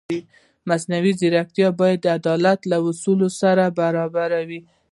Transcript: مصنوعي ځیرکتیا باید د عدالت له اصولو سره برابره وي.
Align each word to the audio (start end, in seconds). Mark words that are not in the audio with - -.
مصنوعي 0.69 1.11
ځیرکتیا 1.19 1.67
باید 1.79 1.99
د 2.03 2.07
عدالت 2.19 2.59
له 2.71 2.77
اصولو 2.89 3.27
سره 3.41 3.63
برابره 3.79 4.39
وي. 4.47 4.61